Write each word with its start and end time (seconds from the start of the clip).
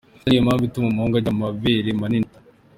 Ese 0.15 0.25
ni 0.27 0.31
iyihe 0.33 0.45
mpamvu 0.45 0.63
ituma 0.65 0.87
umuhungu 0.89 1.15
agira 1.15 1.31
amabere 1.33 1.89
manini?. 1.99 2.29